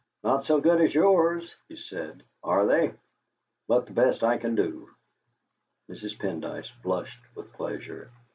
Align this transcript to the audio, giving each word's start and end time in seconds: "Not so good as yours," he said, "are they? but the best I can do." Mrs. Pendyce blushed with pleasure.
"Not 0.23 0.45
so 0.45 0.59
good 0.59 0.81
as 0.81 0.95
yours," 0.95 1.53
he 1.67 1.75
said, 1.75 2.23
"are 2.43 2.65
they? 2.65 2.93
but 3.67 3.85
the 3.85 3.93
best 3.93 4.23
I 4.23 4.39
can 4.39 4.55
do." 4.55 4.89
Mrs. 5.91 6.17
Pendyce 6.17 6.71
blushed 6.81 7.21
with 7.35 7.53
pleasure. 7.53 8.09